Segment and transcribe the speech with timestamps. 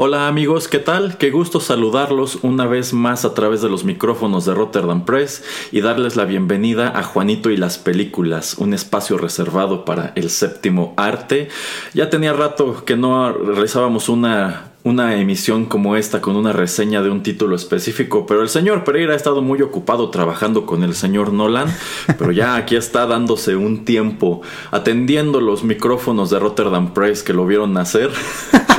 [0.00, 1.18] Hola amigos, ¿qué tal?
[1.18, 5.80] Qué gusto saludarlos una vez más a través de los micrófonos de Rotterdam Press y
[5.80, 11.48] darles la bienvenida a Juanito y las películas, un espacio reservado para el séptimo arte.
[11.94, 17.10] Ya tenía rato que no realizábamos una una emisión como esta con una reseña de
[17.10, 21.32] un título específico, pero el señor Pereira ha estado muy ocupado trabajando con el señor
[21.32, 21.68] Nolan,
[22.16, 27.44] pero ya aquí está dándose un tiempo atendiendo los micrófonos de Rotterdam Press que lo
[27.44, 28.10] vieron nacer.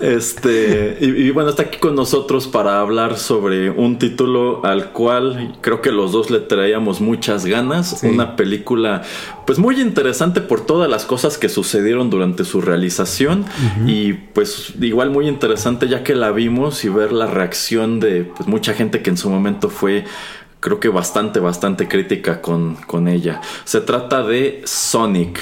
[0.00, 5.80] este, y, bueno, está aquí con nosotros para hablar sobre un título al cual creo
[5.80, 9.02] que los dos le traíamos muchas ganas, una película
[9.46, 13.44] pues muy interesante por todas las cosas que sucedieron durante su realización.
[13.86, 18.48] Y pues igual muy interesante ya que la vimos y ver la reacción de pues,
[18.48, 20.04] mucha gente que en su momento fue
[20.64, 23.42] creo que bastante, bastante crítica con, con ella.
[23.64, 25.38] Se trata de Sonic,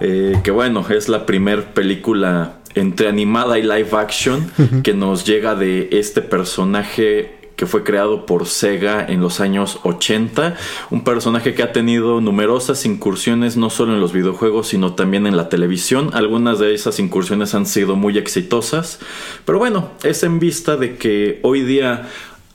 [0.00, 4.50] eh, que bueno, es la primer película entre animada y live action
[4.82, 10.56] que nos llega de este personaje que fue creado por Sega en los años 80,
[10.90, 15.36] un personaje que ha tenido numerosas incursiones no solo en los videojuegos, sino también en
[15.36, 16.10] la televisión.
[16.14, 18.98] Algunas de esas incursiones han sido muy exitosas,
[19.44, 22.08] pero bueno, es en vista de que hoy día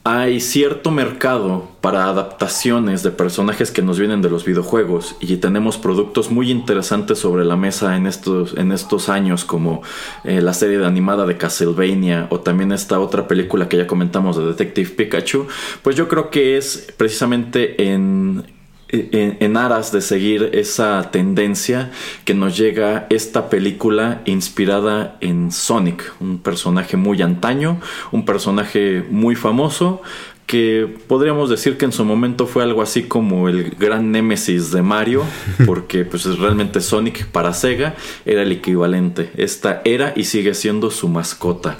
[0.04, 5.78] hay cierto mercado para adaptaciones de personajes que nos vienen de los videojuegos y tenemos
[5.78, 9.82] productos muy interesantes sobre la mesa en estos, en estos años como
[10.24, 14.38] eh, la serie de animada de Castlevania o también esta otra película que ya comentamos
[14.38, 15.48] de Detective Pikachu,
[15.84, 18.59] pues yo creo que es precisamente en
[18.92, 21.92] en, aras de seguir esa tendencia
[22.26, 27.80] que nos llega esta película inspirada en Sonic, un personaje muy antaño,
[28.12, 30.02] un personaje muy famoso
[30.50, 34.82] que podríamos decir que en su momento fue algo así como el gran némesis de
[34.82, 35.24] Mario,
[35.68, 37.96] porque pues realmente Sonic para Sega
[38.26, 39.30] era el equivalente.
[39.38, 41.78] Esta era y sigue siendo su mascota.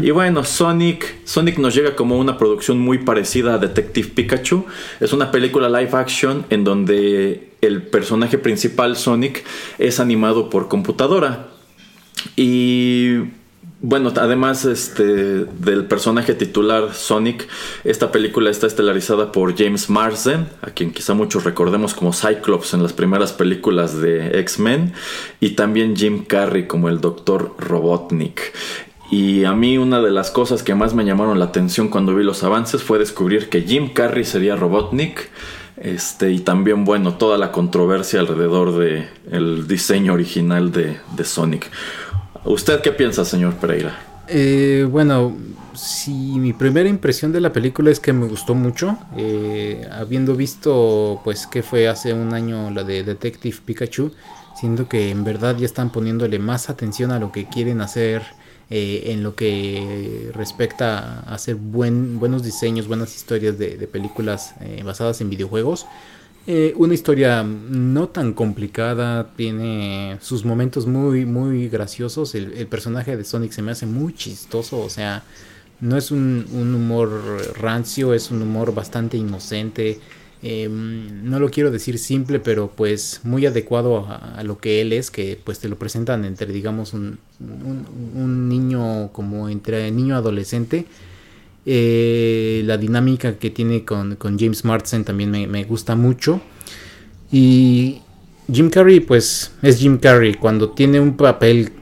[0.00, 4.64] Y bueno, Sonic, Sonic nos llega como una producción muy parecida a Detective Pikachu.
[4.98, 9.44] Es una película live action en donde el personaje principal, Sonic,
[9.76, 11.48] es animado por computadora.
[12.34, 13.24] Y
[13.82, 15.04] bueno, además este,
[15.44, 17.46] del personaje titular Sonic,
[17.84, 22.82] esta película está estelarizada por James Marsden, a quien quizá muchos recordemos como Cyclops en
[22.82, 24.94] las primeras películas de X-Men,
[25.40, 27.54] y también Jim Carrey como el Dr.
[27.58, 28.54] Robotnik.
[29.10, 32.24] Y a mí una de las cosas que más me llamaron la atención cuando vi
[32.24, 35.30] los avances fue descubrir que Jim Carrey sería Robotnik.
[35.76, 41.70] Este, y también, bueno, toda la controversia alrededor del el diseño original de, de Sonic.
[42.46, 43.98] ¿Usted qué piensa, señor Pereira?
[44.28, 45.36] Eh, bueno,
[45.74, 48.98] si mi primera impresión de la película es que me gustó mucho.
[49.16, 54.12] Eh, habiendo visto, pues, que fue hace un año la de Detective Pikachu,
[54.54, 58.22] siento que en verdad ya están poniéndole más atención a lo que quieren hacer.
[58.68, 65.20] Eh, en lo que respecta a hacer buen, buenos diseños, buenas historias de, películas basadas
[65.20, 65.86] en videojuegos.
[66.48, 72.36] Eh, una historia no tan complicada, tiene sus momentos muy, muy graciosos.
[72.36, 75.24] El, personaje de Sonic se me hace muy chistoso, o sea,
[75.80, 77.10] no es un, humor
[77.58, 79.98] rancio, es un humor bastante inocente.
[80.40, 85.10] Em, no lo quiero decir simple, pero pues muy adecuado a, lo que él es,
[85.10, 90.86] que pues te lo presentan entre, digamos, un, un niño como entre niño adolescente
[91.68, 96.40] eh, la dinámica que tiene con, James Marsden también me, gusta mucho.
[97.32, 98.02] Y
[98.50, 100.34] Jim Carrey, pues es Jim Carrey.
[100.34, 101.72] Cuando tiene un papel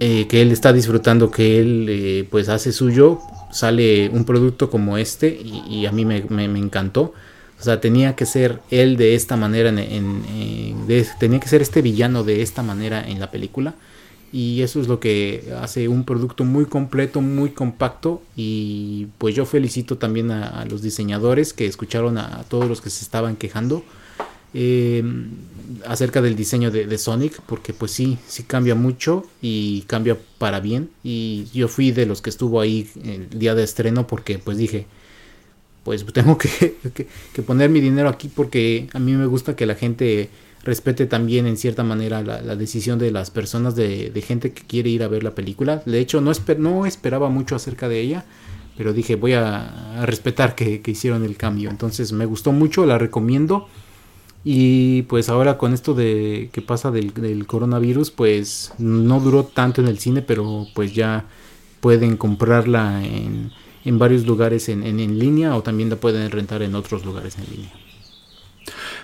[0.00, 3.20] eh, que él está disfrutando, que él eh, pues hace suyo,
[3.52, 6.16] sale un producto como este y, a mí me,
[6.58, 7.12] encantó.
[7.60, 9.70] O sea, tenía que ser él de esta manera,
[11.20, 13.74] tenía que ser este villano de esta manera en la película
[14.32, 19.46] y eso es lo que hace un producto muy completo, muy compacto y pues yo
[19.46, 23.84] felicito también a, los diseñadores que escucharon a, todos los que se estaban quejando
[24.54, 25.02] eh,
[25.86, 30.90] acerca del diseño de, Sonic, porque pues sí, sí cambia mucho y cambia para bien.
[31.02, 34.86] Y yo fui de los que estuvo ahí el día de estreno porque pues dije,
[35.84, 36.76] pues tengo que,
[37.32, 40.30] que, poner mi dinero aquí porque a mí me gusta que la gente
[40.68, 45.02] respete también en cierta manera la, decisión de las personas, de, gente que quiere ir
[45.02, 45.82] a ver la película.
[45.86, 48.26] De hecho, no, esper, no esperaba mucho acerca de ella,
[48.76, 51.70] pero dije, voy a, respetar que, hicieron el cambio.
[51.70, 53.66] Entonces me gustó mucho, la recomiendo.
[54.44, 59.88] Y pues ahora con esto de que pasa del, coronavirus, pues no duró tanto en
[59.88, 61.24] el cine, pero pues ya
[61.80, 63.52] pueden comprarla en,
[63.86, 67.46] en varios lugares en, en, línea o también la pueden rentar en otros lugares en
[67.56, 67.87] línea.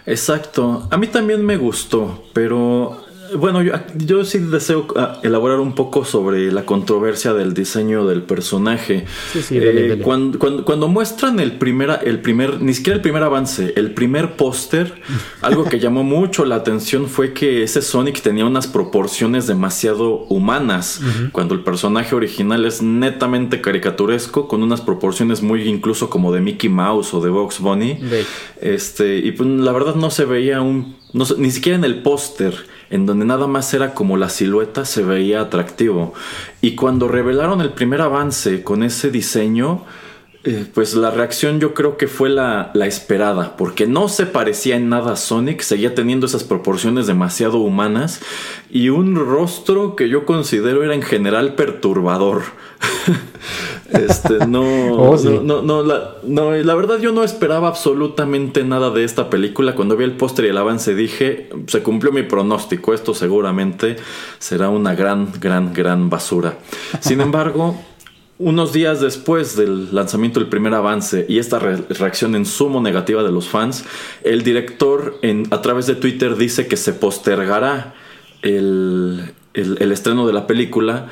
[0.07, 3.04] Exacto, a mí también me gustó, pero
[3.37, 8.23] bueno, yo, yo, sí deseo ah, elaborar un poco sobre la controversia del diseño del
[8.23, 9.05] personaje.
[9.33, 10.03] Sí, sí, dale, eh, dale.
[10.03, 14.37] Cuando, cuando, cuando, muestran el primer, el primer, ni siquiera el primer avance, el primer
[14.37, 14.95] póster,
[15.43, 21.01] algo que llamó mucho la atención fue que ese Sonic tenía unas proporciones demasiado humanas,
[21.01, 21.33] uh -huh.
[21.33, 26.71] cuando el personaje original es netamente caricaturesco, con unas proporciones muy incluso como de Mickey
[26.71, 27.95] Mouse o de Box Bunny.
[27.95, 28.25] De...
[28.61, 32.55] Este, y pues la verdad no se veía un, no, ni siquiera en el póster
[32.95, 36.15] en donde nada más era como la silueta, se veía atractivo.
[36.61, 39.83] Y cuando revelaron el primer avance con ese diseño,
[40.47, 44.77] eh, pues la reacción yo creo que fue la, la, esperada, porque no se parecía
[44.77, 48.21] en nada a Sonic, seguía teniendo esas proporciones demasiado humanas
[48.71, 52.43] y un rostro que yo considero era en general perturbador.
[53.91, 55.29] este, no, oh, sí.
[55.29, 59.75] no, no, no, la, no, la verdad yo no esperaba absolutamente nada de esta película.
[59.75, 63.97] Cuando vi el póster y el avance dije, se cumplió mi pronóstico, esto seguramente
[64.39, 66.59] será una gran, gran, gran basura.
[67.01, 67.77] Sin embargo...
[68.39, 73.23] Unos días después del lanzamiento del primer avance y esta re reacción en sumo negativa
[73.23, 73.85] de los fans,
[74.25, 77.95] el director en, a través de Twitter dice que se postergará
[78.43, 81.11] el, estreno de la película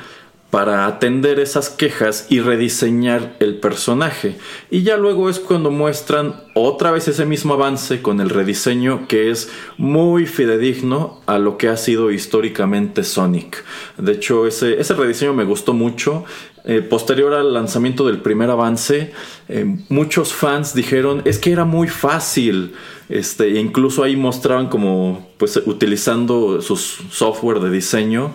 [0.49, 4.37] para atender esas quejas y rediseñar el personaje.
[4.69, 9.31] Y ya luego es cuando muestran otra vez ese mismo avance con el rediseño que
[9.31, 13.63] es muy fidedigno a lo que ha sido históricamente Sonic.
[13.97, 16.25] De hecho, ese rediseño me gustó mucho.
[16.65, 19.11] Eh, posterior al lanzamiento del primer avance,
[19.49, 22.73] eh, muchos fans dijeron es que era muy fácil.
[23.09, 28.33] Este, e incluso ahí mostraban como pues utilizando sus software de diseño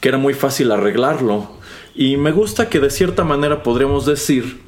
[0.00, 1.50] que era muy fácil arreglarlo.
[1.94, 4.60] Y me gusta que de cierta manera podríamos decir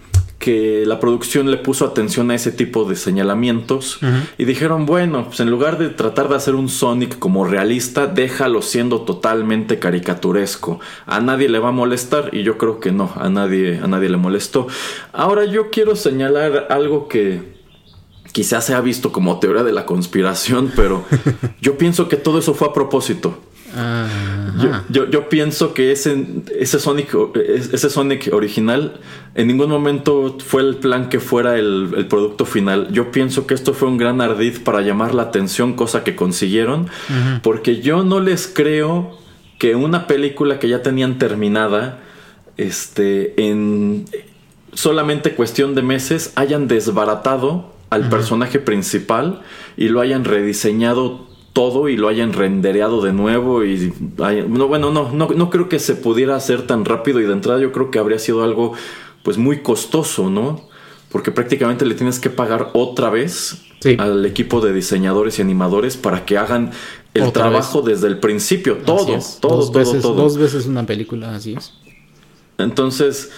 [0.43, 4.23] que la producción le puso atención a ese tipo de señalamientos uh -huh.
[4.39, 8.61] y dijeron, bueno, pues en lugar de tratar de hacer un Sonic como realista, déjalo
[8.61, 10.81] siendo totalmente caricaturesco.
[11.07, 14.09] A nadie le va a molestar y yo creo que no, a nadie, a nadie
[14.09, 14.67] le molestó.
[15.13, 17.63] Ahora yo quiero señalar algo que
[18.33, 21.05] quizás se ha visto como teoría de la conspiración, pero
[21.61, 23.39] yo pienso que todo eso fue a propósito.
[23.75, 26.27] Yo, yo, yo, pienso que ese,
[26.59, 27.17] ese, Sonic,
[27.73, 29.01] ese Sonic original
[29.35, 32.89] en ningún momento fue el plan que fuera el, el, producto final.
[32.93, 36.83] Yo pienso que esto fue un gran ardid para llamar la atención, cosa que consiguieron,
[36.83, 37.41] uh -huh.
[37.41, 39.19] porque yo no les creo
[39.59, 42.01] que una película que ya tenían terminada,
[42.59, 44.05] este, en
[44.75, 48.11] solamente cuestión de meses, hayan desbaratado al uh -huh.
[48.11, 49.41] personaje principal
[49.79, 53.93] y lo hayan rediseñado todo y lo hayan rendereado de nuevo y
[54.49, 57.61] no, bueno no, no no creo que se pudiera hacer tan rápido y de entrada
[57.61, 58.73] yo creo que habría sido algo
[59.23, 60.73] pues muy costoso no
[61.13, 63.97] porque prácticamente le tienes que pagar otra vez sí.
[63.99, 66.73] al equipo de diseñadores y animadores para que hagan
[67.13, 67.97] el otra trabajo vez.
[67.97, 68.79] desde el principio.
[68.79, 70.15] Todo todo dos todo, veces, todo.
[70.15, 71.75] dos veces una película así es.
[72.57, 73.31] Entonces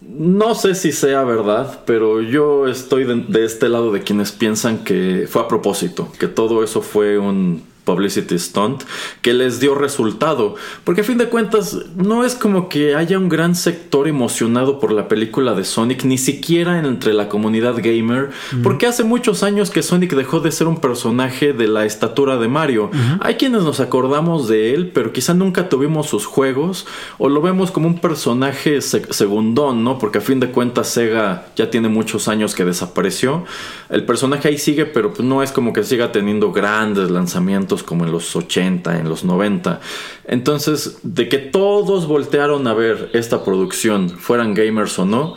[0.00, 5.26] no sé si sea verdad, pero yo estoy de, este lado de quienes piensan que
[5.28, 8.82] fue a propósito, que todo eso fue un publicity stunt
[9.22, 10.54] que les dio resultado.
[10.84, 14.92] Porque a fin de cuentas no es como que haya un gran sector emocionado por
[14.92, 18.62] la película de Sonic, ni siquiera entre la comunidad gamer, mm.
[18.62, 22.48] porque hace muchos años que Sonic dejó de ser un personaje de la estatura de
[22.48, 22.90] Mario.
[23.20, 26.86] Hay quienes nos acordamos de él, pero quizá nunca tuvimos sus juegos
[27.18, 29.98] o lo vemos como un personaje seg segundón, ¿no?
[29.98, 33.44] Porque a fin de cuentas Sega ya tiene muchos años que desapareció.
[33.90, 38.04] El personaje ahí sigue, pero pues no es como que siga teniendo grandes lanzamientos como
[38.04, 39.80] en los 80, en los 90.
[40.26, 45.36] Entonces, de que todos voltearon a ver esta producción, fueran gamers o no,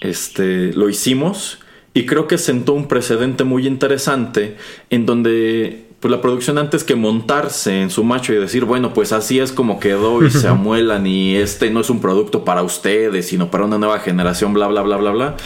[0.00, 1.58] este, lo hicimos
[1.92, 4.56] y creo que sentó un precedente muy interesante
[4.90, 9.12] en donde pues la producción antes que montarse en su macho y decir, bueno, pues
[9.12, 13.28] así es como quedó y se amuelan y este no es un producto para ustedes,
[13.28, 15.36] sino para una nueva generación, bla, bla, bla, bla, bla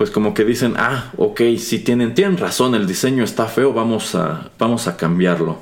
[0.00, 4.14] pues como que dicen, ah, ok, si tienen, tienen razón, el diseño está feo, vamos
[4.14, 5.58] a, vamos a cambiarlo.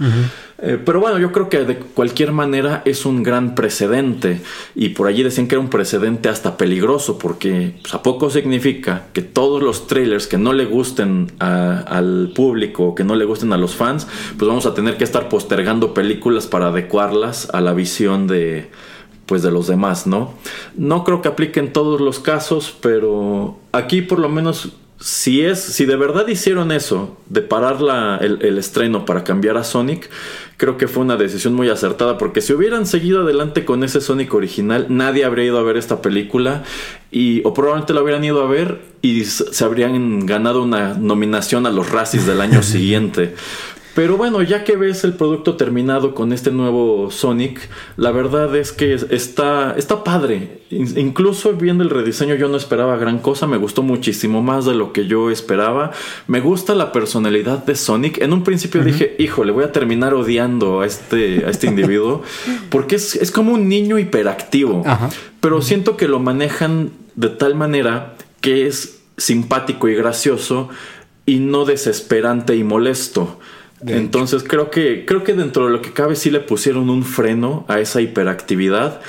[0.62, 4.40] Eh, pero bueno, yo creo que de cualquier manera es un gran precedente
[4.76, 9.07] y por allí decían que era un precedente hasta peligroso porque pues, a poco significa
[9.12, 13.57] que todos los trailers que no le gusten al público, que no le gusten a
[13.57, 14.07] los fans,
[14.38, 18.71] pues vamos a tener que estar postergando películas para adecuarlas a la visión de
[19.28, 20.35] pues de los demás, ¿no?
[20.75, 25.61] No creo que aplique en todos los casos, pero aquí por lo menos si es,
[25.61, 30.11] si de verdad hicieron eso, de parar la, el, estreno para cambiar a Sonic,
[30.56, 34.35] creo que fue una decisión muy acertada, porque si hubieran seguido adelante con ese Sonic
[34.35, 36.64] original, nadie habría ido a ver esta película
[37.12, 41.70] y o probablemente la hubieran ido a ver y se habrían ganado una nominación a
[41.70, 43.35] los Razzies del año siguiente.
[43.98, 48.70] Pero bueno, ya que ves el producto terminado con este nuevo Sonic, la verdad es
[48.70, 50.60] que está, está padre.
[50.70, 54.92] Incluso viendo el rediseño yo no esperaba gran cosa, me gustó muchísimo más de lo
[54.92, 55.90] que yo esperaba.
[56.28, 58.22] Me gusta la personalidad de Sonic.
[58.22, 62.22] En un principio dije, hijo, le voy a terminar odiando a este, a este individuo,
[62.70, 64.84] porque es, como un niño hiperactivo.
[65.40, 70.68] Pero siento que lo manejan de tal manera que es simpático y gracioso
[71.26, 73.40] y no desesperante y molesto.
[73.87, 77.64] Entonces creo que, creo que dentro de lo que cabe sí le pusieron un freno
[77.68, 79.00] a esa hiperactividad.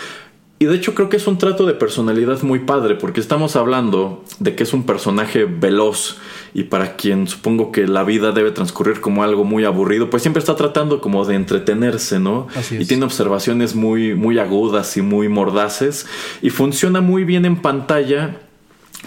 [0.61, 4.25] Y de hecho creo que es un trato de personalidad muy padre, porque estamos hablando
[4.39, 6.17] de que es un personaje veloz
[6.53, 10.39] y para quien supongo que la vida debe transcurrir como algo muy aburrido, pues siempre
[10.39, 12.47] está tratando como de entretenerse, ¿no?
[12.71, 16.05] Y tiene observaciones muy, muy agudas y muy mordaces
[16.41, 18.35] y funciona muy bien en pantalla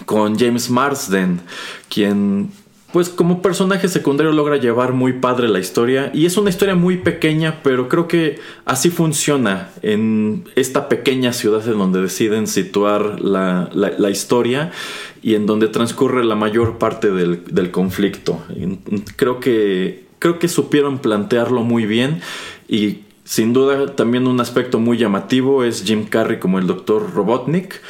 [0.05, 1.39] con James Marsden,
[1.87, 2.49] quien
[2.93, 6.97] pues como personaje secundario logra llevar muy padre la historia y es una historia muy
[6.97, 14.09] pequeña, pero creo que así funciona en esta pequeña ciudad en donde deciden situar la,
[14.11, 14.71] historia
[15.23, 18.39] y en donde transcurre la mayor parte del, del conflicto.
[19.15, 22.21] Creo que, creo que supieron plantearlo muy bien
[22.67, 27.13] y sin duda también un aspecto muy llamativo es Jim Carrey como el Dr.
[27.15, 27.81] Robotnik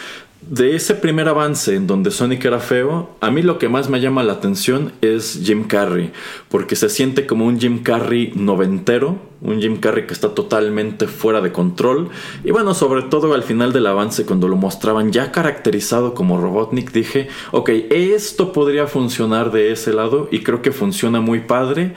[0.49, 4.01] de ese primer avance en donde Sonic era feo, a mí lo que más me
[4.01, 6.11] llama la atención es Jim Carrey,
[6.49, 11.41] porque se siente como un Jim Carrey noventero, un Jim Carrey que está totalmente fuera
[11.41, 12.09] de control.
[12.43, 16.91] Y bueno, sobre todo al final del avance, cuando lo mostraban ya caracterizado como Robotnik,
[16.91, 21.93] dije, ok, esto podría funcionar de ese lado y creo que funciona muy padre.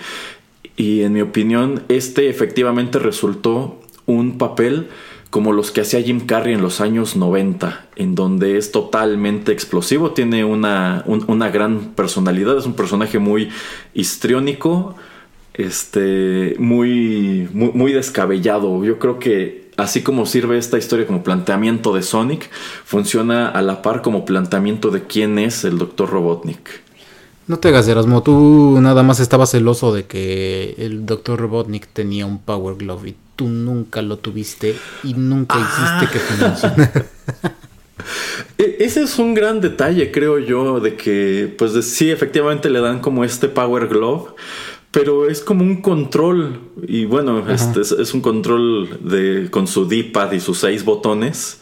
[0.76, 4.88] Y en mi opinión, este efectivamente resultó un papel
[5.30, 10.12] como los que hacía Jim Carrey en los años 90, en donde es totalmente explosivo,
[10.12, 13.50] tiene una, una gran personalidad, es un personaje muy
[13.92, 14.94] histriónico,
[15.54, 18.84] este, muy, muy, descabellado.
[18.84, 22.50] Yo creo que así como sirve esta historia como planteamiento de Sonic,
[22.84, 26.08] funciona a la par como planteamiento de quién es el Dr.
[26.08, 26.82] Robotnik.
[27.46, 31.38] No te hagas Erasmo, tú nada más estabas celoso de que el Dr.
[31.38, 34.74] Robotnik tenía un Power Glove tú nunca lo tuviste
[35.04, 37.06] y nunca hiciste que funcionara.
[38.58, 43.00] E, ese es un gran detalle, creo yo, de que, pues sí, efectivamente le dan
[43.00, 44.30] como este Power Glove,
[44.90, 50.32] pero es como un control, y bueno, este es, un control de, con su D-pad
[50.32, 51.60] y sus seis botones,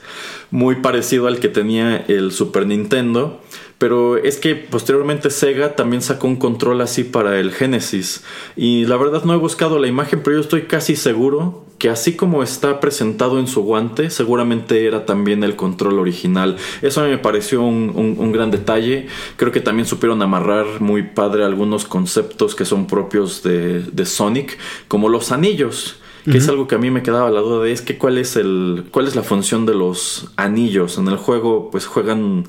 [0.51, 3.41] muy parecido al que tenía el Super Nintendo.
[3.85, 8.25] Pero es que posteriormente Sega también sacó un control así para el Genesis.
[8.57, 12.17] Y la verdad no he buscado la imagen, pero yo estoy casi seguro que así
[12.17, 16.57] como está presentado en su guante, seguramente era también el control original.
[16.81, 19.07] Eso me pareció un, gran detalle.
[19.37, 24.57] Creo que también supieron amarrar muy padre algunos conceptos que son propios de, de Sonic,
[24.89, 27.83] como los anillos que es algo que a mí me quedaba la duda de es
[27.83, 31.85] que cuál es el cuál es la función de los anillos en el juego pues
[31.85, 32.47] juegan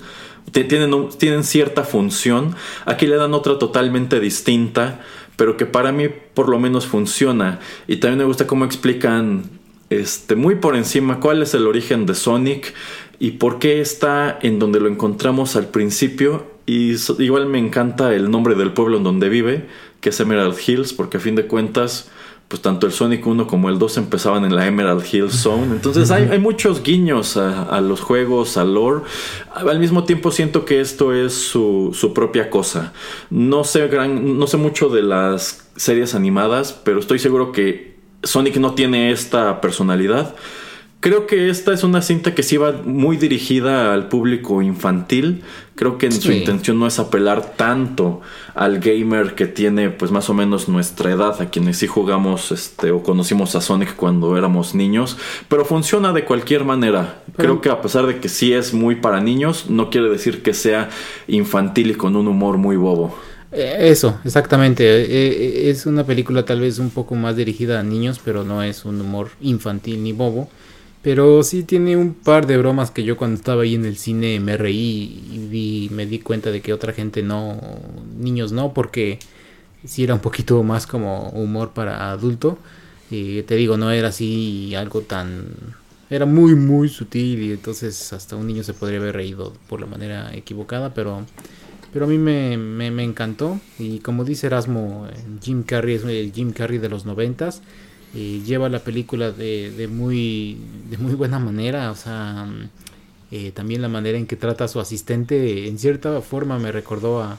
[0.51, 2.55] tienen, tienen cierta función.
[2.85, 5.01] Aquí le dan otra totalmente distinta,
[5.35, 7.59] pero que para mí por lo menos funciona.
[7.87, 9.43] Y también me gusta cómo explican
[9.89, 12.73] este, muy por encima cuál es el origen de Sonic
[13.19, 16.45] y por qué está en donde lo encontramos al principio.
[16.65, 19.67] Y igual me encanta el nombre del pueblo en donde vive,
[20.01, 22.09] que es Emerald Hills, porque a fin de cuentas
[22.47, 25.73] pues tanto el Sonic 1 como el 2 empezaban en la Emerald Hill Zone.
[25.73, 29.01] Entonces hay, muchos guiños a, los juegos, al lore.
[29.53, 32.93] Al mismo tiempo siento que esto es su, propia cosa.
[33.31, 38.57] No sé, gran, no sé mucho de las series animadas, pero estoy seguro que Sonic
[38.57, 40.35] no tiene esta personalidad.
[41.05, 45.43] Creo que esta es una cinta que sí va muy dirigida al público infantil.
[45.75, 48.21] Creo que en su intención no es apelar tanto
[48.55, 52.89] al gamer que tiene pues más o menos nuestra edad, a quienes sí jugamos este
[52.89, 55.15] o conocimos a Sonic cuando éramos niños,
[55.47, 57.21] pero funciona de cualquier manera.
[57.38, 60.55] Creo que a pesar de que sí es muy para niños, no quiere decir que
[60.55, 60.89] sea
[61.27, 63.15] infantil y con un humor muy bobo.
[63.51, 64.83] Eh, eso, exactamente.
[64.83, 68.63] Eh, eh, es una película tal vez un poco más dirigida a niños, pero no
[68.63, 70.50] es un humor infantil ni bobo.
[71.05, 74.39] Pero sí tiene un par de bromas que yo cuando estaba ahí en el cine
[74.39, 77.62] me reí y me di cuenta de que otra gente no,
[78.17, 79.19] niños no, porque
[79.85, 82.57] sí era un poquito más como humor para adulto.
[83.12, 85.45] Y te digo, no era así algo tan...
[86.09, 89.85] Era muy, muy sutil y entonces hasta un niño se podría haber reído por la
[89.85, 91.24] manera equivocada, pero,
[91.93, 93.59] pero a mí me, me, me encantó.
[93.77, 95.07] Y como dice Erasmo,
[95.43, 97.62] Jim Carrey es el Jim Carrey de los noventas
[98.15, 100.57] lleva la película de, de, muy,
[100.89, 102.48] de muy buena manera, o sea,
[103.31, 107.22] eh, también la manera en que trata a su asistente, en cierta forma me recordó
[107.22, 107.38] a,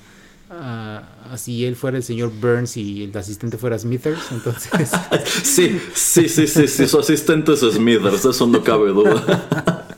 [0.51, 4.91] a, si él fuera el señor Burns y el asistente fuera Smithers, entonces...
[5.43, 9.83] sí, sí, sí, sí, sí, su asistente es Smithers, eso no cabe duda.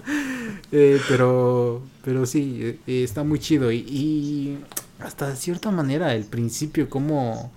[0.71, 4.59] Eh, pero, pero sí, eh, está muy chido y, y,
[4.99, 7.51] hasta de cierta manera el principio como,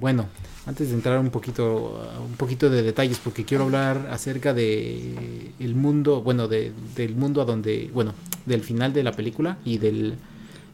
[0.00, 0.26] bueno,
[0.66, 5.74] antes de entrar un poquito un poquito de detalles porque quiero hablar acerca de el
[5.74, 8.14] mundo bueno de, del mundo a donde bueno
[8.46, 10.14] del final de la película y del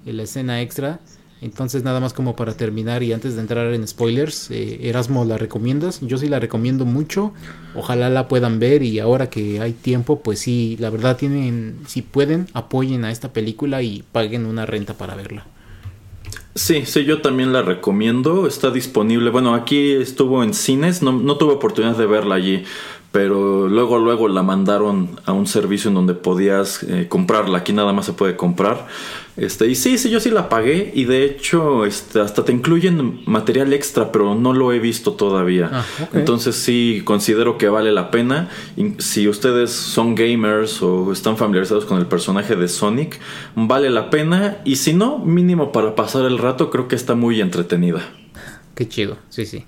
[0.04, 1.00] de la escena extra.
[1.40, 5.38] Entonces nada más como para terminar y antes de entrar en spoilers eh, Erasmo la
[5.38, 7.32] recomiendas yo sí la recomiendo mucho.
[7.76, 12.02] Ojalá la puedan ver y ahora que hay tiempo pues sí la verdad tienen si
[12.02, 15.46] pueden apoyen a esta película y paguen una renta para verla
[16.58, 18.48] Sí, sí, yo también la recomiendo.
[18.48, 19.30] Está disponible.
[19.30, 21.02] Bueno, aquí estuvo en cines.
[21.02, 22.64] No, no tuve oportunidad de verla allí
[23.10, 27.58] pero luego luego la mandaron a un servicio en donde podías eh, comprarla.
[27.58, 28.86] Aquí nada más se puede comprar.
[29.36, 33.20] Este y sí sí yo sí la pagué y de hecho este, hasta te incluyen
[33.24, 35.70] material extra pero no lo he visto todavía.
[35.72, 38.50] Ah, entonces sí considero que vale la pena.
[38.98, 43.20] Si ustedes son gamers o están familiarizados con el personaje de Sonic
[43.54, 44.58] vale la pena.
[44.64, 48.02] Y si no mínimo para pasar el rato creo que está muy entretenida.
[48.74, 49.16] Qué chido.
[49.30, 49.64] Sí sí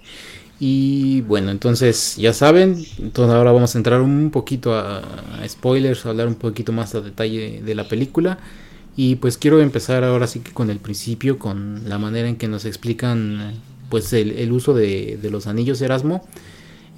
[0.62, 5.02] y bueno, entonces ya saben, entonces ahora vamos a entrar un poquito a,
[5.48, 8.38] spoilers, a hablar un poquito más a detalle de la película.
[8.94, 12.46] Y pues quiero empezar ahora sí que con el principio, con la manera en que
[12.46, 13.54] nos explican
[13.88, 16.28] pues el, uso de, los anillos Erasmo.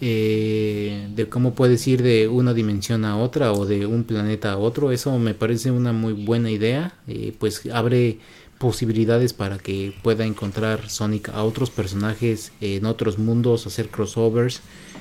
[0.04, 4.58] Eh, de cómo puedes ir de una dimensión a otra o de un planeta a
[4.58, 4.90] otro.
[4.90, 6.94] Eso me parece una muy buena idea.
[7.06, 8.18] Eh, pues abre
[8.62, 14.60] posibilidades para que pueda encontrar Sonic a otros personajes en otros mundos, hacer crossovers.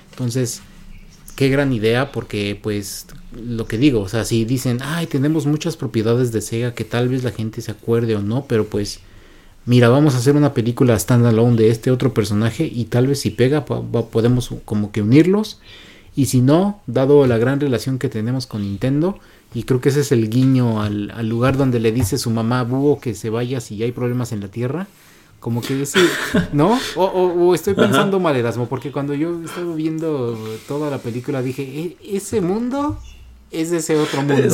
[0.09, 0.61] Entonces,
[1.35, 3.05] qué gran idea porque pues
[3.39, 7.07] lo que digo, o sea, si dicen, ay, tenemos muchas propiedades de Sega que tal
[7.07, 8.99] vez la gente se acuerde o no, pero pues
[9.67, 13.29] mira, vamos a hacer una película standalone de este otro personaje y tal vez si
[13.29, 15.59] pega podemos como que unirlos
[16.15, 19.19] y si no, dado la gran relación que tenemos con Nintendo,
[19.53, 22.99] y creo que ese es el guiño al, lugar donde le dice su mamá Búho
[22.99, 24.87] que se vaya si hay problemas en la Tierra.
[25.39, 25.99] Como que ese,
[26.53, 26.79] ¿no?
[26.95, 30.37] O, estoy pensando mal, Erasmo, porque cuando yo estaba viendo
[30.67, 32.99] toda la película dije, ¿E-, ¿ese mundo
[33.51, 34.49] es ese otro mundo.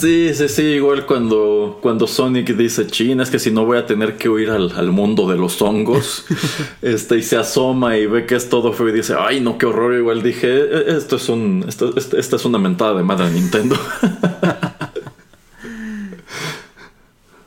[0.00, 3.86] sí, sí, sí, igual cuando, cuando Sonic dice, China, es que si no voy a
[3.86, 6.24] tener que huir al, mundo de los hongos,
[6.82, 9.66] este, y se asoma y ve que es todo feo y dice, ay, no, qué
[9.66, 13.30] horror, igual dije, e, esto es un, esto, este, esta es una mentada de madre
[13.30, 13.76] Nintendo.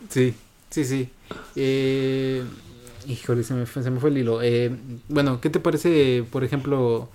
[0.09, 0.35] sí,
[0.69, 1.09] sí, sí.
[1.55, 2.43] Eh,
[3.07, 4.43] híjole, se me, fue, se me fue el hilo.
[4.43, 4.71] Eh,
[5.07, 7.09] bueno, ¿qué te parece, por ejemplo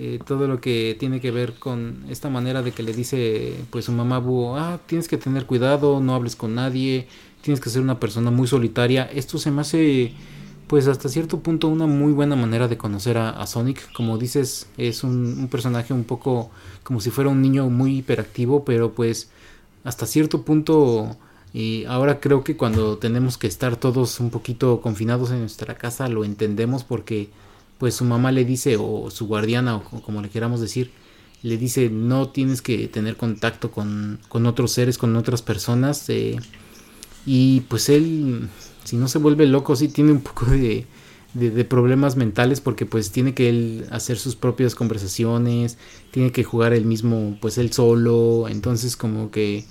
[0.00, 3.86] eh, todo lo que tiene que ver con esta manera de que le dice pues
[3.86, 7.08] su mamá búho, ah, tienes que tener cuidado, no hables con nadie,
[7.42, 9.10] tienes que ser una persona muy solitaria.
[9.12, 10.14] Esto se me hace
[10.68, 13.92] pues hasta cierto punto una muy buena manera de conocer a, Sonic.
[13.92, 16.50] Como dices, es un, personaje un poco
[16.84, 19.30] como si fuera un niño muy hiperactivo, pero pues
[19.84, 21.16] hasta cierto punto...
[21.54, 26.06] Y ahora creo que cuando tenemos que estar todos un poquito confinados en nuestra casa
[26.06, 27.30] lo entendemos porque
[27.78, 30.90] pues su mamá le dice, o su guardiana, o como le queramos decir,
[31.42, 36.08] le dice, no tienes que tener contacto con, con otros seres, con otras personas.
[36.10, 36.36] Eh,
[37.24, 38.48] y pues él,
[38.84, 40.86] si no se vuelve loco, sí tiene un poco de,
[41.34, 45.78] de, problemas mentales porque pues tiene que él hacer sus propias conversaciones,
[46.10, 48.46] tiene que jugar el mismo, pues él solo.
[48.48, 49.64] Entonces como que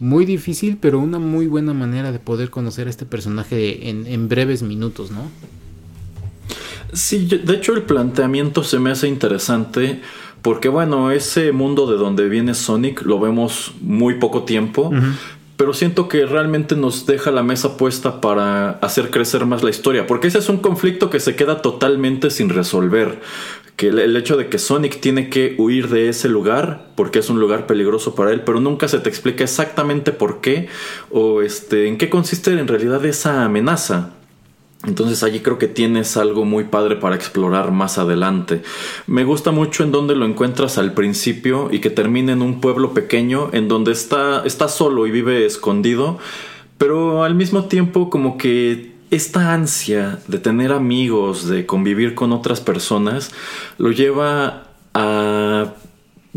[0.00, 4.28] muy difícil, pero una muy buena manera de poder conocer a este personaje en, en
[4.28, 5.30] breves minutos, ¿no?
[6.96, 10.00] Sí, de hecho el planteamiento se me hace interesante
[10.40, 14.92] porque bueno, ese mundo de donde viene Sonic lo vemos muy poco tiempo,
[15.56, 20.06] pero siento que realmente nos deja la mesa puesta para hacer crecer más la historia,
[20.06, 23.20] porque ese es un conflicto que se queda totalmente sin resolver.
[23.74, 27.40] Que el hecho de que Sonic tiene que huir de ese lugar porque es un
[27.40, 30.68] lugar peligroso para él, pero nunca se te explica exactamente por qué
[31.10, 34.15] o este en qué consiste en realidad esa amenaza.
[34.86, 38.62] Entonces allí creo que tienes algo muy padre para explorar más adelante.
[39.06, 42.94] Me gusta mucho en donde lo encuentras al principio y que termina en un pueblo
[42.94, 46.18] pequeño en donde está, está solo y vive escondido,
[46.78, 52.60] pero al mismo tiempo como que esta ansia de tener amigos, de convivir con otras
[52.60, 53.30] personas,
[53.78, 55.72] lo lleva a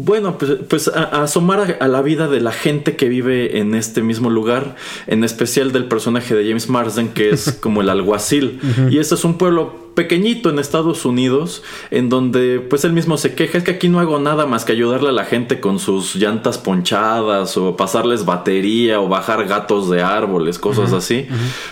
[0.01, 4.01] bueno, pues, pues a, asomar a, la vida de la gente que vive en este
[4.01, 8.61] mismo lugar, en especial del personaje de James Marsden, que es como el alguacil.
[8.89, 13.35] Y este es un pueblo pequeñito en Estados Unidos, en donde pues él mismo se
[13.35, 16.15] queja, es que aquí no hago nada más que ayudarle a la gente con sus
[16.15, 21.27] llantas ponchadas o pasarles batería o bajar gatos de árboles, cosas así.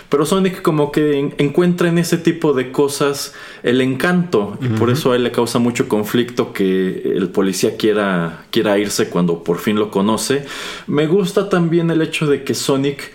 [0.08, 5.12] Pero Sonic como que encuentra en ese tipo de cosas el encanto y por eso
[5.12, 9.76] a él le causa mucho conflicto que el policía quiera, quiera irse cuando por fin
[9.76, 10.44] lo conoce.
[10.86, 13.12] Me gusta también el hecho de que Sonic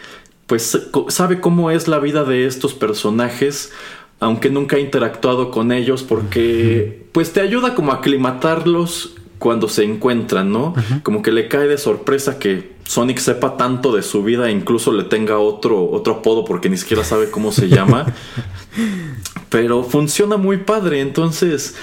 [0.48, 3.72] pues sabe cómo es la vida de estos personajes
[4.24, 9.84] aunque nunca he interactuado con ellos porque pues te ayuda como a aclimatarlos cuando se
[9.84, 10.74] encuentran, ¿no?
[11.04, 14.94] Como que le cae de sorpresa que Sonic sepa tanto de su vida e incluso
[14.94, 18.06] le tenga otro, otro apodo porque ni siquiera sabe cómo se llama.
[19.50, 21.76] Pero funciona muy padre, entonces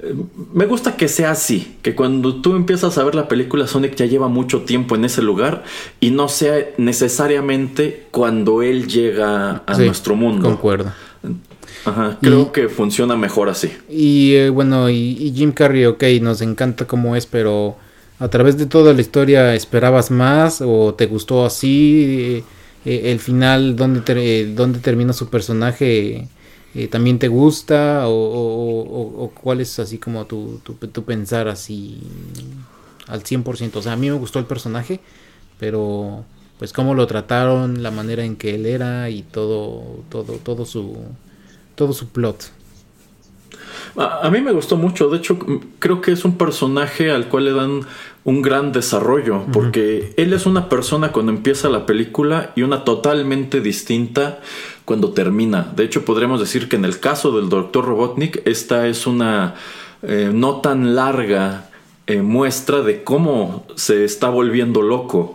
[0.00, 0.14] eh,
[0.52, 4.06] me gusta que sea así, que cuando tú empiezas a ver la película Sonic ya
[4.06, 5.64] lleva mucho tiempo en ese lugar
[5.98, 10.48] y no sea necesariamente cuando él llega a nuestro mundo.
[10.48, 10.92] Concuerdo.
[11.84, 13.72] Ajá, creo que funciona mejor así.
[13.88, 17.76] Y eh, bueno, y, Jim Carrey, ok, nos encanta cómo es, pero
[18.18, 22.42] a través de toda la historia, ¿esperabas más o te gustó así?
[22.84, 24.00] Eh, el final, ¿dónde,
[24.80, 26.28] termina su personaje?
[26.74, 28.04] Eh, ¿También te gusta?
[28.06, 32.00] O, cuál es así como tu, tu, tu, pensar así
[33.06, 33.76] al 100%?
[33.76, 35.00] O sea, a mí me gustó el personaje,
[35.58, 36.24] pero
[36.58, 40.96] pues cómo lo trataron, la manera en que él era y todo, todo, todo su
[41.78, 42.50] todo su plot.
[43.96, 45.38] A, mí me gustó mucho, de hecho
[45.78, 47.80] creo que es un personaje al cual le dan
[48.24, 53.60] un gran desarrollo, porque él es una persona cuando empieza la película y una totalmente
[53.60, 54.40] distinta
[54.84, 55.72] cuando termina.
[55.74, 57.84] De hecho podríamos decir que en el caso del Dr.
[57.84, 59.54] Robotnik, esta es una
[60.02, 61.67] eh, no tan larga
[62.10, 65.34] eh, muestra de cómo se está volviendo loco.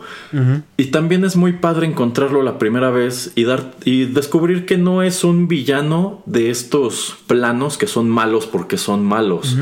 [0.75, 5.03] Y también es muy padre encontrarlo la primera vez y, dar, y descubrir que no
[5.03, 9.55] es un villano de estos planos que son malos porque son malos.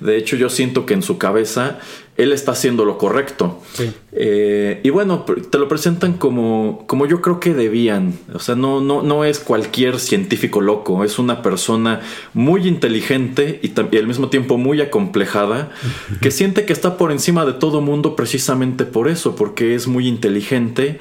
[0.00, 1.78] De hecho, yo siento que en su cabeza
[2.18, 3.62] él está haciendo lo correcto.
[4.10, 8.18] Eh, y bueno, te lo presentan como, como yo creo que debían.
[8.34, 12.00] O sea, no, no, no es cualquier científico loco, es una persona
[12.34, 15.70] muy inteligente y, y al mismo tiempo muy acomplejada,
[16.20, 20.08] que siente que está por encima de todo mundo precisamente por eso, porque es muy
[20.08, 20.98] inteligente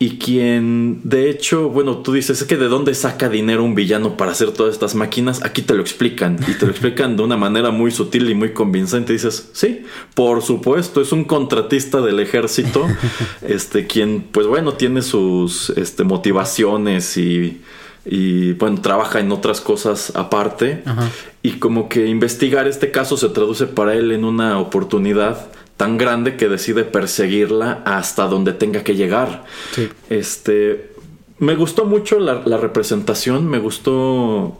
[0.00, 4.16] y quien, de hecho, bueno, tú dices, es que de dónde saca dinero un villano
[4.16, 7.36] para hacer todas estas máquinas, aquí te lo explican y te lo explican de una
[7.36, 9.12] manera muy sutil y muy convincente.
[9.12, 12.86] Y dices, sí, por supuesto, es un contratista del ejército,
[13.42, 17.62] este, quien, pues bueno, tiene sus este, motivaciones y,
[18.04, 20.82] y bueno, trabaja en otras cosas aparte.
[21.40, 25.46] Y como que investigar este caso se traduce para él en una oportunidad
[25.76, 29.44] tan grande que decide perseguirla hasta donde tenga que llegar.
[30.08, 30.92] Este,
[31.38, 34.56] me gustó mucho la, representación, me gustó,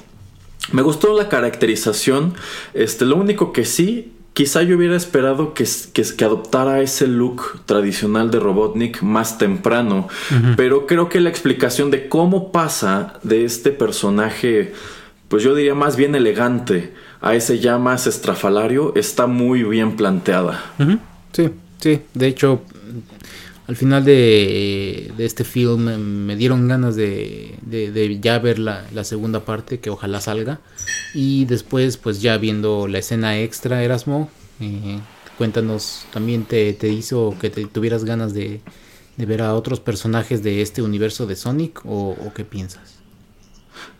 [0.73, 2.35] me gustó la caracterización.
[2.75, 8.31] Este, lo único que sí, quizá yo hubiera esperado que, que, adoptara ese look tradicional
[8.33, 10.09] de Robotnik más temprano,
[10.57, 14.73] pero creo que la explicación de cómo pasa de este personaje,
[15.29, 16.93] pues yo diría más bien elegante,
[17.25, 20.63] a ese ya más estrafalario está muy bien planteada.
[21.33, 21.49] Sí,
[21.81, 22.61] sí, de hecho,
[23.67, 25.85] al final de, este film
[26.27, 30.61] me dieron ganas de, ya ver la, segunda parte, que ojalá salga.
[31.15, 34.29] Y después, pues ya viendo la escena extra, Erasmo,
[34.61, 34.99] eh,
[35.39, 38.61] cuéntanos, ¿también te, hizo que te tuvieras ganas de,
[39.17, 43.04] ver a otros personajes de este universo de Sonic o qué piensas?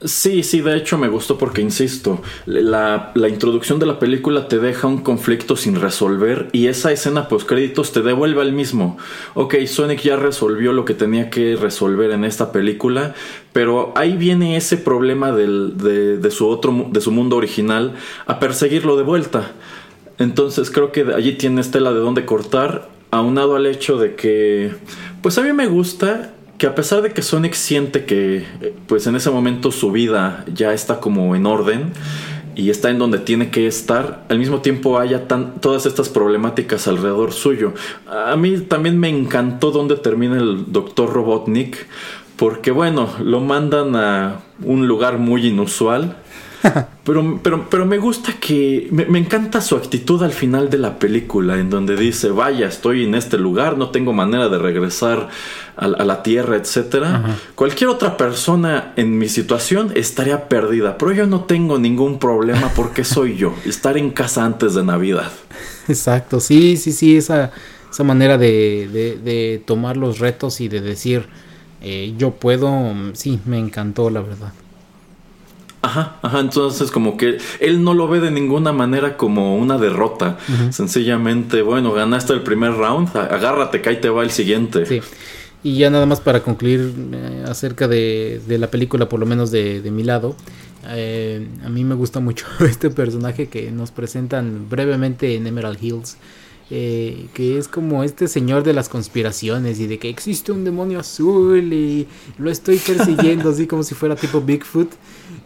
[0.05, 4.87] Sí, sí, de hecho me gustó porque, insisto, la, introducción de la película te deja
[4.87, 8.99] un conflicto sin resolver y esa escena post créditos te devuelve al mismo.
[9.33, 13.15] Ok, Sonic ya resolvió lo que tenía que resolver en esta película,
[13.55, 17.95] pero ahí viene ese problema del, de, de, su otro, de su mundo original
[18.27, 19.53] a perseguirlo de vuelta.
[20.19, 24.75] Entonces creo que allí tiene tela de dónde cortar, aunado al hecho de que,
[25.23, 28.45] pues a mí me gusta que a pesar de que Sonic siente que
[28.87, 31.93] pues en ese momento su vida ya está como en orden
[32.55, 36.87] y está en donde tiene que estar, al mismo tiempo haya tan, todas estas problemáticas
[36.87, 37.75] alrededor suyo.
[38.07, 41.13] A mí también me encantó donde termina el Dr.
[41.13, 41.87] Robotnik,
[42.37, 46.17] porque bueno, lo mandan a un lugar muy inusual
[47.05, 48.89] pero, pero, pero me gusta que.
[48.91, 53.15] Me, encanta su actitud al final de la película, en donde dice: Vaya, estoy en
[53.15, 55.29] este lugar, no tengo manera de regresar
[55.77, 57.39] a, la tierra, etcétera.
[57.55, 63.05] Cualquier otra persona en mi situación estaría perdida, pero yo no tengo ningún problema porque
[63.05, 63.55] soy yo.
[63.65, 65.31] Estar en casa antes de Navidad.
[65.89, 67.51] Exacto, sí, sí, sí, esa,
[67.91, 71.27] esa manera de, de, tomar los retos y de decir.
[71.87, 74.55] Eh, yo puedo, sí, me encantó, la verdad.
[75.85, 80.39] Ajá, ajá, entonces como que él no lo ve de ninguna manera como una derrota.
[80.71, 84.87] Sencillamente, bueno, ganaste el primer round, agárrate, que ahí te va el siguiente.
[84.87, 85.03] Sí.
[85.63, 89.83] Y ya nada más para concluir eh, acerca de, la película, por lo menos de,
[89.91, 90.37] mi lado,
[90.89, 96.17] eh, a mí me gusta mucho este personaje que nos presentan brevemente en Emerald Hills.
[96.71, 100.99] Eh, que es como este señor de las conspiraciones y de que existe un demonio
[100.99, 104.91] azul y lo estoy persiguiendo, así como si fuera tipo Bigfoot.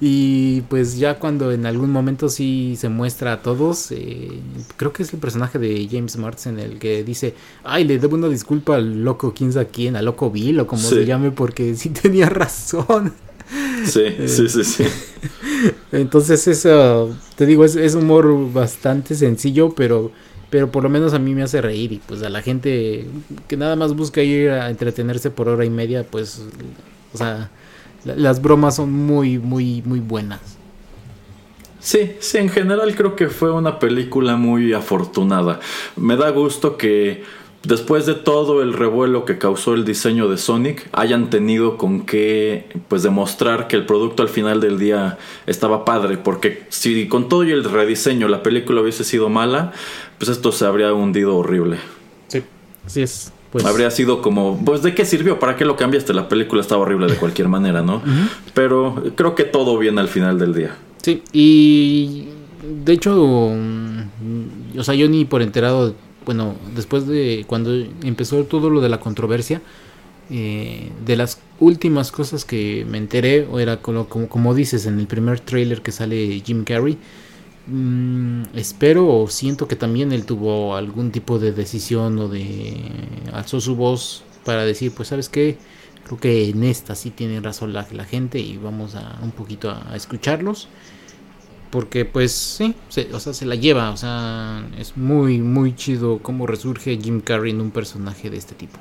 [0.00, 4.40] Y pues ya cuando en algún momento sí se muestra a todos, eh,
[4.76, 7.34] creo que es el personaje de James Martin el que dice,
[7.64, 10.82] ay, le debo una disculpa al loco quién sabe quién, al loco Bill o como
[10.82, 13.12] se llame, porque sí tenía razón.
[13.84, 14.84] Sí, sí, sí, sí.
[15.92, 20.12] Entonces eso, te digo, es, es humor bastante sencillo, pero
[20.50, 23.06] pero por lo menos a mí me hace reír y pues a la gente
[23.48, 26.42] que nada más busca ir a entretenerse por hora y media, pues,
[27.12, 27.50] o sea,
[28.04, 30.40] las bromas son muy, muy, muy buenas.
[31.80, 35.60] Sí, sí, en general creo que fue una película muy afortunada.
[35.96, 37.22] Me da gusto que
[37.62, 42.66] después de todo el revuelo que causó el diseño de Sonic, hayan tenido con qué
[42.88, 47.44] pues demostrar que el producto al final del día estaba padre, porque si con todo
[47.44, 49.72] y el rediseño la película hubiese sido mala,
[50.18, 51.78] pues esto se habría hundido horrible.
[52.28, 52.42] Sí,
[52.84, 53.32] así es.
[53.50, 53.64] Pues...
[53.64, 57.06] Habría sido como, pues de qué sirvió, para qué lo cambiaste, la película estaba horrible
[57.06, 58.02] de cualquier manera, ¿no?
[58.52, 60.76] Pero creo que todo viene al final del día.
[61.02, 62.26] Sí, y
[62.84, 65.94] de hecho, mm, o sea, yo ni por enterado,
[66.26, 69.62] bueno, después de cuando empezó todo lo de la controversia,
[70.30, 75.06] eh, de las últimas cosas que me enteré, era como, como, como dices en el
[75.06, 76.98] primer trailer que sale Jim Carrey,
[77.70, 82.80] Mm, espero o siento que también él tuvo algún tipo de decisión o de
[83.32, 85.58] alzó su voz para decir, pues sabes qué,
[86.06, 89.94] creo que en esta sí tiene razón la, gente y vamos a un poquito a,
[89.94, 90.68] escucharlos.
[91.70, 92.74] Porque pues sí,
[93.12, 97.52] o sea, se la lleva, o sea, es muy, muy chido cómo resurge Jim Carrey
[97.52, 98.78] en un personaje de este tipo.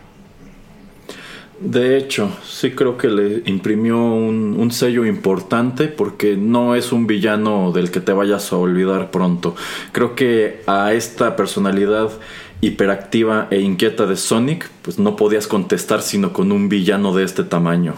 [1.60, 7.72] De hecho, sí creo que le imprimió un, sello importante porque no es un villano
[7.72, 9.56] del que te vayas a olvidar pronto.
[9.92, 12.12] Creo que a esta personalidad
[12.60, 17.44] hiperactiva e inquieta de Sonic, pues no podías contestar sino con un villano de este
[17.44, 17.94] tamaño.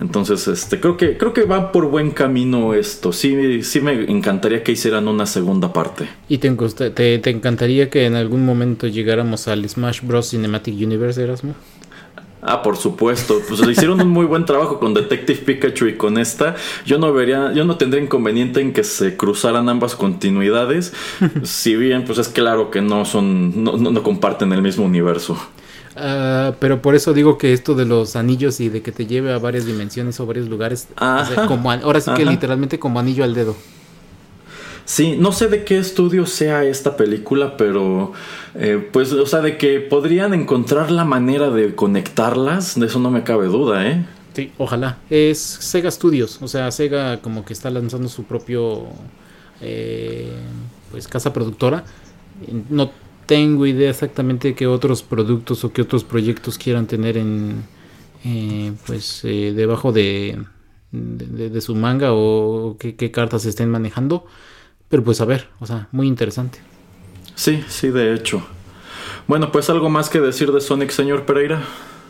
[0.00, 3.12] Entonces, este, creo que, creo que va por buen camino esto.
[3.12, 6.08] Sí, sí me encantaría que hicieran una segunda parte.
[6.28, 10.30] ¿Y te, te, encantaría que en algún momento llegáramos al Smash Bros.
[10.30, 11.54] Cinematic Universe, Erasmo?
[12.46, 13.40] Ah, por supuesto.
[13.48, 16.56] Pues le hicieron un muy buen trabajo con Detective Pikachu y con esta.
[16.84, 20.92] Yo no vería, yo no tendría inconveniente en que se cruzaran ambas continuidades.
[21.42, 25.38] si bien, pues es claro que no son, no, no, comparten el mismo universo.
[25.96, 29.32] Uh, pero por eso digo que esto de los anillos y de que te lleve
[29.32, 30.88] a varias dimensiones o varios lugares,
[31.48, 33.56] como, ahora sí que literalmente como anillo al dedo.
[34.84, 38.12] Sí, no sé de qué estudio sea esta película, pero
[38.54, 43.10] eh, pues, o sea, de que podrían encontrar la manera de conectarlas, de eso no
[43.10, 44.04] me cabe duda, ¿eh?
[44.34, 44.98] Sí, ojalá.
[45.08, 48.84] Es Sega Studios, o sea, Sega como que está lanzando su propio,
[49.62, 50.32] eh,
[50.90, 51.84] pues, casa productora.
[52.68, 52.90] No
[53.24, 57.64] tengo idea exactamente qué otros productos o qué otros proyectos quieran tener en,
[58.24, 60.44] eh, pues, debajo de,
[60.92, 64.26] de, su manga o qué, qué cartas estén manejando.
[64.88, 66.58] Pero pues a ver, o sea, muy interesante.
[67.34, 68.42] Sí, sí, de hecho.
[69.26, 71.62] Bueno, pues algo más que decir de Sonic, señor Pereira.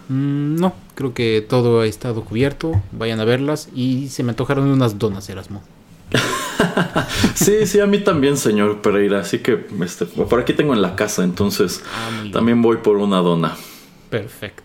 [0.08, 2.82] Mm, no, creo que todo ha estado cubierto.
[2.92, 5.62] Vayan a verlas y se me antojaron unas donas, Erasmo.
[7.34, 9.20] sí, sí, a mí también, señor Pereira.
[9.20, 13.18] Así que este, por aquí tengo en la casa, entonces ah, también voy por una
[13.18, 13.56] dona.
[14.10, 14.63] Perfecto.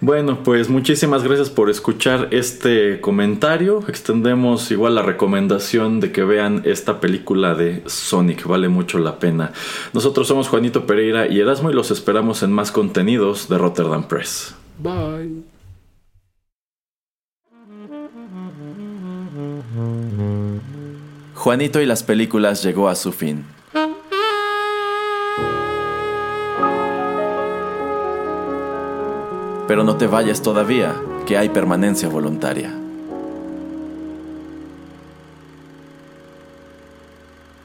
[0.00, 3.82] Bueno, pues muchísimas gracias por escuchar este comentario.
[3.88, 9.52] Extendemos igual la recomendación de que vean esta película de Sonic, vale mucho la pena.
[9.92, 14.54] Nosotros somos Juanito Pereira y Erasmo y los esperamos en más contenidos de Rotterdam Press.
[14.78, 15.42] Bye.
[21.34, 23.44] Juanito y las películas llegó a su fin.
[29.68, 32.72] Pero no te vayas todavía, que hay permanencia voluntaria.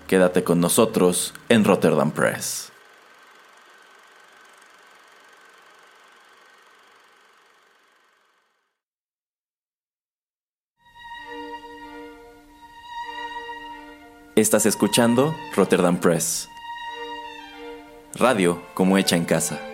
[0.06, 2.74] Quédate con nosotros en Rotterdam Press.
[14.36, 16.50] Estás escuchando Rotterdam Press.
[18.16, 19.73] Radio como hecha en casa.